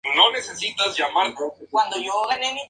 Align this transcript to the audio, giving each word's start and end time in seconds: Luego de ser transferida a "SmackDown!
Luego 0.15 0.31
de 0.31 0.41
ser 0.41 0.55
transferida 0.75 1.05
a 1.05 1.11
"SmackDown! 1.11 2.57